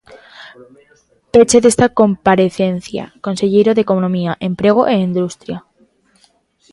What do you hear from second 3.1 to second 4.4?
conselleiro de Economía,